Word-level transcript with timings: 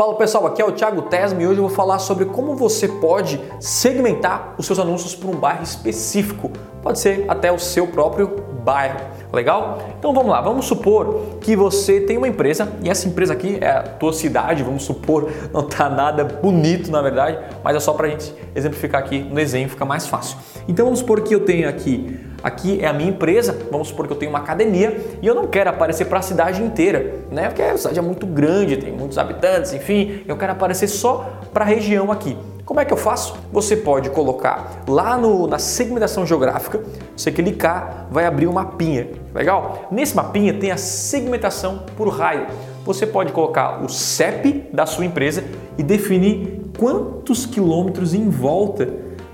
Fala 0.00 0.14
pessoal, 0.14 0.46
aqui 0.46 0.62
é 0.62 0.64
o 0.64 0.72
Thiago 0.72 1.02
Tesma 1.02 1.42
e 1.42 1.46
hoje 1.46 1.58
eu 1.58 1.68
vou 1.68 1.76
falar 1.76 1.98
sobre 1.98 2.24
como 2.24 2.56
você 2.56 2.88
pode 2.88 3.38
segmentar 3.60 4.54
os 4.56 4.64
seus 4.64 4.78
anúncios 4.78 5.14
para 5.14 5.28
um 5.28 5.34
bairro 5.34 5.62
específico. 5.62 6.50
Pode 6.82 6.98
ser 6.98 7.26
até 7.28 7.52
o 7.52 7.58
seu 7.58 7.86
próprio 7.86 8.34
bairro. 8.64 8.98
Legal? 9.30 9.78
Então 9.98 10.14
vamos 10.14 10.30
lá, 10.30 10.40
vamos 10.40 10.64
supor 10.64 11.20
que 11.42 11.54
você 11.54 12.00
tem 12.00 12.16
uma 12.16 12.26
empresa 12.26 12.72
e 12.82 12.88
essa 12.88 13.06
empresa 13.06 13.34
aqui 13.34 13.58
é 13.60 13.68
a 13.68 13.82
tua 13.82 14.14
cidade, 14.14 14.62
vamos 14.62 14.84
supor, 14.84 15.30
não 15.52 15.64
tá 15.64 15.90
nada 15.90 16.24
bonito 16.24 16.90
na 16.90 17.02
verdade, 17.02 17.38
mas 17.62 17.76
é 17.76 17.80
só 17.80 17.92
para 17.92 18.06
a 18.06 18.10
gente 18.10 18.34
exemplificar 18.54 19.02
aqui 19.02 19.18
no 19.18 19.38
exemplo, 19.38 19.72
fica 19.72 19.84
mais 19.84 20.06
fácil. 20.06 20.38
Então 20.66 20.86
vamos 20.86 21.00
supor 21.00 21.20
que 21.20 21.34
eu 21.34 21.44
tenho 21.44 21.68
aqui 21.68 22.18
aqui 22.42 22.78
é 22.80 22.86
a 22.86 22.92
minha 22.92 23.10
empresa, 23.10 23.56
vamos 23.70 23.88
supor 23.88 24.06
que 24.06 24.12
eu 24.12 24.16
tenho 24.16 24.30
uma 24.30 24.38
academia 24.38 25.00
e 25.20 25.26
eu 25.26 25.34
não 25.34 25.46
quero 25.46 25.70
aparecer 25.70 26.06
para 26.06 26.18
a 26.18 26.22
cidade 26.22 26.62
inteira, 26.62 27.16
né? 27.30 27.46
Porque 27.48 27.62
a 27.62 27.76
cidade 27.76 27.98
é 27.98 28.02
muito 28.02 28.26
grande, 28.26 28.76
tem 28.76 28.92
muitos 28.92 29.18
habitantes, 29.18 29.72
enfim, 29.72 30.22
eu 30.26 30.36
quero 30.36 30.52
aparecer 30.52 30.88
só 30.88 31.30
para 31.52 31.64
a 31.64 31.68
região 31.68 32.10
aqui. 32.10 32.36
Como 32.64 32.78
é 32.78 32.84
que 32.84 32.92
eu 32.92 32.96
faço? 32.96 33.36
Você 33.52 33.76
pode 33.76 34.10
colocar 34.10 34.84
lá 34.86 35.18
no, 35.18 35.48
na 35.48 35.58
segmentação 35.58 36.24
geográfica, 36.24 36.80
você 37.16 37.32
clicar, 37.32 38.06
vai 38.12 38.24
abrir 38.24 38.46
um 38.46 38.52
mapinha, 38.52 39.08
legal? 39.34 39.88
Nesse 39.90 40.14
mapinha 40.14 40.54
tem 40.54 40.70
a 40.70 40.76
segmentação 40.76 41.84
por 41.96 42.08
raio. 42.08 42.46
Você 42.84 43.06
pode 43.06 43.32
colocar 43.32 43.82
o 43.82 43.88
CEP 43.88 44.68
da 44.72 44.86
sua 44.86 45.04
empresa 45.04 45.44
e 45.76 45.82
definir 45.82 46.70
quantos 46.78 47.44
quilômetros 47.44 48.14
em 48.14 48.28
volta 48.28 48.88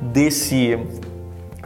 desse 0.00 0.78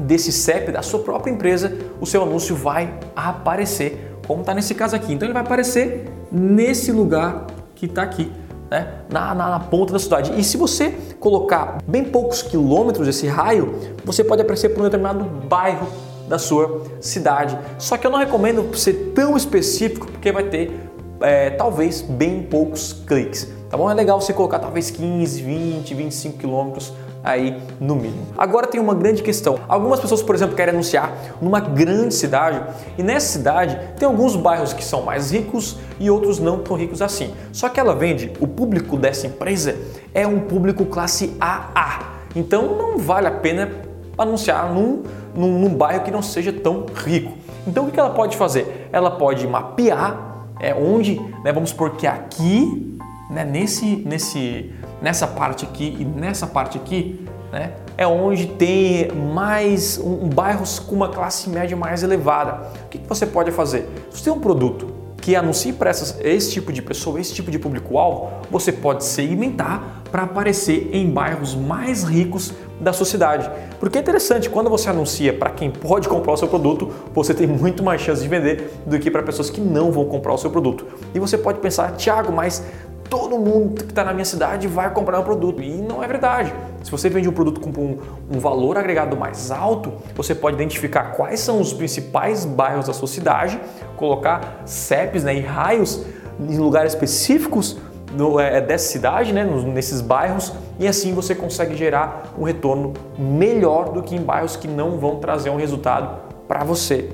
desse 0.00 0.32
CEP 0.32 0.72
da 0.72 0.82
sua 0.82 1.00
própria 1.00 1.30
empresa, 1.32 1.72
o 2.00 2.06
seu 2.06 2.22
anúncio 2.22 2.54
vai 2.54 2.92
aparecer, 3.14 4.18
como 4.26 4.40
está 4.40 4.54
nesse 4.54 4.74
caso 4.74 4.94
aqui. 4.94 5.12
Então 5.12 5.26
ele 5.26 5.32
vai 5.32 5.42
aparecer 5.42 6.10
nesse 6.30 6.92
lugar 6.92 7.46
que 7.74 7.86
está 7.86 8.02
aqui, 8.02 8.30
né? 8.70 8.88
na, 9.10 9.34
na, 9.34 9.50
na, 9.50 9.60
ponta 9.60 9.92
da 9.92 9.98
cidade. 9.98 10.38
E 10.38 10.44
se 10.44 10.56
você 10.56 10.90
colocar 11.18 11.78
bem 11.86 12.04
poucos 12.04 12.42
quilômetros 12.42 13.08
esse 13.08 13.26
raio, 13.26 13.74
você 14.04 14.22
pode 14.22 14.42
aparecer 14.42 14.70
por 14.70 14.80
um 14.80 14.84
determinado 14.84 15.24
bairro 15.24 15.86
da 16.28 16.38
sua 16.38 16.82
cidade. 17.00 17.56
Só 17.78 17.96
que 17.96 18.06
eu 18.06 18.10
não 18.10 18.18
recomendo 18.18 18.76
ser 18.76 19.12
tão 19.14 19.36
específico 19.36 20.06
porque 20.06 20.32
vai 20.32 20.44
ter 20.44 20.72
é, 21.20 21.50
talvez 21.50 22.02
bem 22.02 22.42
poucos 22.42 22.92
cliques. 22.92 23.48
Tá 23.70 23.76
bom? 23.76 23.90
É 23.90 23.94
legal 23.94 24.20
você 24.20 24.32
colocar 24.32 24.58
talvez 24.58 24.90
15, 24.90 25.42
20, 25.42 25.94
25 25.94 26.38
quilômetros 26.38 26.92
aí 27.26 27.60
no 27.80 27.96
mínimo. 27.96 28.28
Agora 28.38 28.68
tem 28.68 28.80
uma 28.80 28.94
grande 28.94 29.22
questão. 29.22 29.58
Algumas 29.68 29.98
pessoas, 29.98 30.22
por 30.22 30.34
exemplo, 30.34 30.54
querem 30.54 30.72
anunciar 30.72 31.12
numa 31.42 31.58
grande 31.58 32.14
cidade 32.14 32.62
e 32.96 33.02
nessa 33.02 33.26
cidade 33.26 33.78
tem 33.98 34.06
alguns 34.06 34.36
bairros 34.36 34.72
que 34.72 34.84
são 34.84 35.02
mais 35.02 35.32
ricos 35.32 35.76
e 35.98 36.08
outros 36.08 36.38
não 36.38 36.60
tão 36.60 36.76
ricos 36.76 37.02
assim. 37.02 37.34
Só 37.52 37.68
que 37.68 37.80
ela 37.80 37.94
vende, 37.94 38.32
o 38.40 38.46
público 38.46 38.96
dessa 38.96 39.26
empresa 39.26 39.76
é 40.14 40.24
um 40.26 40.40
público 40.40 40.86
classe 40.86 41.36
AA. 41.40 42.14
Então 42.34 42.76
não 42.76 42.98
vale 42.98 43.26
a 43.26 43.32
pena 43.32 43.72
anunciar 44.16 44.72
num, 44.72 45.02
num, 45.34 45.58
num 45.58 45.74
bairro 45.74 46.04
que 46.04 46.10
não 46.10 46.22
seja 46.22 46.52
tão 46.52 46.86
rico. 46.94 47.32
Então 47.66 47.88
o 47.88 47.90
que 47.90 47.98
ela 47.98 48.10
pode 48.10 48.36
fazer? 48.36 48.88
Ela 48.92 49.10
pode 49.10 49.46
mapear 49.48 50.36
é, 50.60 50.72
onde, 50.74 51.20
né, 51.44 51.52
vamos 51.52 51.70
supor 51.70 51.96
que 51.96 52.06
aqui, 52.06 52.95
né, 53.30 53.44
nesse, 53.44 53.96
nesse, 53.96 54.72
nessa 55.00 55.26
parte 55.26 55.64
aqui 55.64 55.96
e 55.98 56.04
nessa 56.04 56.46
parte 56.46 56.78
aqui, 56.78 57.26
né, 57.52 57.72
é 57.96 58.06
onde 58.06 58.46
tem 58.46 59.10
mais 59.12 59.98
um, 59.98 60.24
um, 60.24 60.28
bairros 60.28 60.78
com 60.78 60.94
uma 60.94 61.08
classe 61.08 61.48
média 61.48 61.76
mais 61.76 62.02
elevada. 62.02 62.68
O 62.84 62.88
que, 62.88 62.98
que 62.98 63.08
você 63.08 63.26
pode 63.26 63.50
fazer? 63.50 63.88
Se 64.10 64.18
você 64.18 64.24
tem 64.24 64.32
um 64.32 64.40
produto 64.40 65.06
que 65.26 65.34
anuncie 65.34 65.72
para 65.72 65.90
esse 65.90 66.52
tipo 66.52 66.72
de 66.72 66.80
pessoa, 66.80 67.20
esse 67.20 67.34
tipo 67.34 67.50
de 67.50 67.58
público-alvo, 67.58 68.30
você 68.48 68.70
pode 68.70 69.04
segmentar 69.04 70.02
para 70.12 70.22
aparecer 70.22 70.90
em 70.92 71.10
bairros 71.10 71.52
mais 71.54 72.04
ricos 72.04 72.52
da 72.80 72.92
sociedade. 72.92 73.50
Porque 73.80 73.98
é 73.98 74.00
interessante, 74.00 74.48
quando 74.48 74.70
você 74.70 74.88
anuncia 74.88 75.32
para 75.32 75.50
quem 75.50 75.70
pode 75.70 76.08
comprar 76.08 76.32
o 76.32 76.36
seu 76.36 76.46
produto, 76.46 76.92
você 77.12 77.34
tem 77.34 77.46
muito 77.46 77.82
mais 77.82 78.00
chance 78.00 78.22
de 78.22 78.28
vender 78.28 78.70
do 78.86 78.98
que 79.00 79.10
para 79.10 79.22
pessoas 79.22 79.50
que 79.50 79.60
não 79.60 79.90
vão 79.90 80.04
comprar 80.04 80.32
o 80.32 80.38
seu 80.38 80.50
produto. 80.50 80.86
E 81.12 81.18
você 81.18 81.36
pode 81.36 81.58
pensar, 81.58 81.96
Tiago, 81.96 82.30
mas 82.30 82.62
todo 83.08 83.38
mundo 83.38 83.84
que 83.84 83.90
está 83.90 84.04
na 84.04 84.12
minha 84.12 84.24
cidade 84.24 84.66
vai 84.68 84.92
comprar 84.92 85.20
um 85.20 85.22
produto. 85.22 85.62
E 85.62 85.70
não 85.70 86.02
é 86.02 86.06
verdade. 86.06 86.52
Se 86.82 86.90
você 86.90 87.08
vende 87.08 87.28
um 87.28 87.32
produto 87.32 87.60
com 87.60 87.70
um, 87.70 87.98
um, 88.30 88.38
valor 88.38 88.76
agregado 88.78 89.16
mais 89.16 89.50
alto, 89.50 89.92
você 90.14 90.34
pode 90.34 90.56
identificar 90.56 91.12
quais 91.12 91.40
são 91.40 91.60
os 91.60 91.72
principais 91.72 92.44
bairros 92.44 92.86
da 92.86 92.92
sua 92.92 93.08
cidade, 93.08 93.58
colocar 93.96 94.62
CEPs 94.64 95.24
né, 95.24 95.34
e 95.34 95.40
raios 95.40 96.04
em 96.38 96.58
lugares 96.58 96.92
específicos 96.92 97.76
no, 98.12 98.38
é, 98.38 98.60
dessa 98.60 98.88
cidade, 98.90 99.32
né, 99.32 99.44
nesses 99.44 100.00
bairros, 100.00 100.52
e 100.78 100.86
assim 100.86 101.12
você 101.14 101.34
consegue 101.34 101.76
gerar 101.76 102.34
um 102.38 102.44
retorno 102.44 102.92
melhor 103.18 103.92
do 103.92 104.02
que 104.02 104.14
em 104.14 104.20
bairros 104.20 104.56
que 104.56 104.68
não 104.68 104.98
vão 104.98 105.16
trazer 105.16 105.50
um 105.50 105.56
resultado 105.56 106.20
para 106.46 106.62
você. 106.62 107.10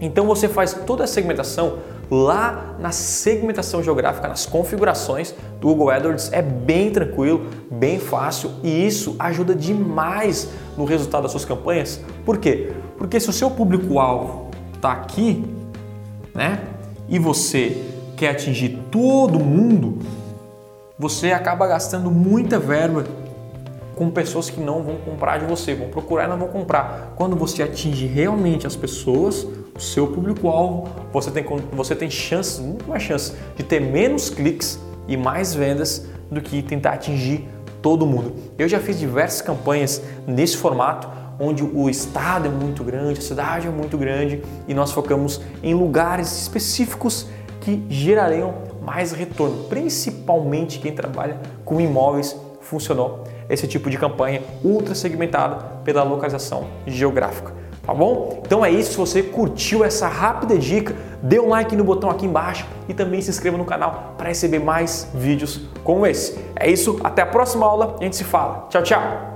Então 0.00 0.26
você 0.26 0.48
faz 0.48 0.74
toda 0.86 1.04
a 1.04 1.06
segmentação 1.06 1.78
lá 2.10 2.76
na 2.78 2.92
segmentação 2.92 3.82
geográfica, 3.82 4.28
nas 4.28 4.46
configurações 4.46 5.34
do 5.60 5.68
Google 5.68 5.90
AdWords. 5.90 6.32
É 6.32 6.42
bem 6.42 6.90
tranquilo, 6.90 7.46
bem 7.70 7.98
fácil 7.98 8.50
e 8.62 8.86
isso 8.86 9.16
ajuda 9.18 9.54
demais 9.54 10.48
no 10.76 10.84
resultado 10.84 11.22
das 11.22 11.32
suas 11.32 11.44
campanhas. 11.44 12.00
Por 12.24 12.38
quê? 12.38 12.72
Porque 12.98 13.18
se 13.18 13.30
o 13.30 13.32
seu 13.32 13.50
público-alvo 13.50 14.50
está 14.74 14.92
aqui, 14.92 15.44
né, 16.34 16.60
e 17.08 17.18
você 17.18 17.84
quer 18.16 18.30
atingir 18.30 18.78
todo 18.90 19.38
mundo, 19.38 19.98
você 20.98 21.32
acaba 21.32 21.66
gastando 21.66 22.10
muita 22.10 22.58
verba 22.58 23.04
com 23.94 24.10
pessoas 24.10 24.50
que 24.50 24.60
não 24.60 24.82
vão 24.82 24.96
comprar 24.96 25.38
de 25.38 25.46
você, 25.46 25.74
vão 25.74 25.88
procurar 25.88 26.24
e 26.24 26.28
não 26.28 26.38
vão 26.38 26.48
comprar. 26.48 27.12
Quando 27.16 27.36
você 27.36 27.62
atinge 27.62 28.06
realmente 28.06 28.66
as 28.66 28.76
pessoas, 28.76 29.46
seu 29.78 30.06
público-alvo, 30.06 30.88
você 31.12 31.30
tem, 31.30 31.44
você 31.72 31.94
tem 31.94 32.10
chances, 32.10 32.60
muito 32.60 32.88
mais 32.88 33.02
chances 33.02 33.34
de 33.56 33.62
ter 33.62 33.80
menos 33.80 34.30
cliques 34.30 34.78
e 35.08 35.16
mais 35.16 35.54
vendas 35.54 36.06
do 36.30 36.40
que 36.40 36.62
tentar 36.62 36.92
atingir 36.92 37.48
todo 37.82 38.06
mundo. 38.06 38.34
Eu 38.58 38.68
já 38.68 38.80
fiz 38.80 38.98
diversas 38.98 39.42
campanhas 39.42 40.02
nesse 40.26 40.56
formato, 40.56 41.08
onde 41.38 41.62
o 41.62 41.90
estado 41.90 42.46
é 42.46 42.50
muito 42.50 42.84
grande, 42.84 43.18
a 43.18 43.22
cidade 43.22 43.66
é 43.66 43.70
muito 43.70 43.98
grande 43.98 44.42
e 44.68 44.74
nós 44.74 44.92
focamos 44.92 45.40
em 45.62 45.74
lugares 45.74 46.42
específicos 46.42 47.26
que 47.60 47.84
gerariam 47.88 48.54
mais 48.82 49.12
retorno, 49.12 49.64
principalmente 49.64 50.78
quem 50.78 50.92
trabalha 50.92 51.38
com 51.64 51.80
imóveis 51.80 52.36
funcionou 52.60 53.24
esse 53.48 53.66
tipo 53.66 53.90
de 53.90 53.98
campanha 53.98 54.42
ultra 54.62 54.94
segmentada 54.94 55.56
pela 55.84 56.02
localização 56.02 56.66
geográfica. 56.86 57.63
Tá 57.86 57.92
bom? 57.92 58.42
Então 58.44 58.64
é 58.64 58.70
isso. 58.70 58.92
Se 58.92 58.96
você 58.96 59.22
curtiu 59.22 59.84
essa 59.84 60.08
rápida 60.08 60.58
dica, 60.58 60.94
dê 61.22 61.38
um 61.38 61.48
like 61.48 61.76
no 61.76 61.84
botão 61.84 62.10
aqui 62.10 62.26
embaixo 62.26 62.66
e 62.88 62.94
também 62.94 63.20
se 63.20 63.30
inscreva 63.30 63.56
no 63.56 63.64
canal 63.64 64.14
para 64.16 64.28
receber 64.28 64.58
mais 64.58 65.08
vídeos 65.14 65.60
como 65.82 66.06
esse. 66.06 66.38
É 66.56 66.70
isso, 66.70 66.98
até 67.04 67.22
a 67.22 67.26
próxima 67.26 67.66
aula, 67.66 67.96
a 68.00 68.04
gente 68.04 68.16
se 68.16 68.24
fala. 68.24 68.66
Tchau, 68.70 68.82
tchau! 68.82 69.33